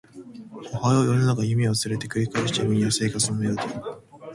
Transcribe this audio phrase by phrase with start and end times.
[0.73, 3.81] おはよう世の中夢を連れて繰り返した夢には生活のメロディ